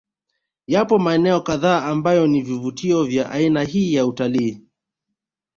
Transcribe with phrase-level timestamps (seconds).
[0.67, 4.61] Yapo maeneo kadhaa ambayo ni vivutio vya aina hii ya Utalii